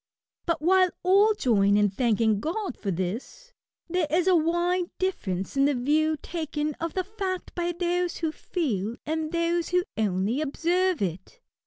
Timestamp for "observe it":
10.41-11.39